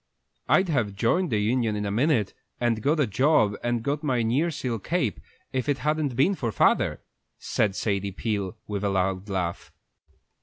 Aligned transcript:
"I'd 0.49 0.67
have 0.67 0.95
joined 0.95 1.29
the 1.29 1.37
union 1.37 1.75
in 1.75 1.85
a 1.85 1.91
minute, 1.91 2.33
and 2.59 2.81
got 2.81 2.99
a 2.99 3.05
job, 3.05 3.55
and 3.63 3.83
got 3.83 4.01
my 4.01 4.23
nearseal 4.23 4.79
cape, 4.83 5.19
if 5.53 5.69
it 5.69 5.77
hadn't 5.77 6.15
been 6.15 6.33
for 6.33 6.51
father," 6.51 7.01
said 7.37 7.75
Sadie 7.75 8.09
Peel, 8.11 8.57
with 8.65 8.83
a 8.83 8.89
loud 8.89 9.29
laugh. 9.29 9.71